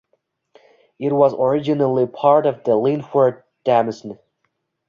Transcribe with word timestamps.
It 0.97 1.11
was 1.11 1.35
originally 1.35 2.07
part 2.07 2.47
of 2.47 2.63
the 2.63 2.75
Linford 2.75 3.43
demesne. 3.63 4.17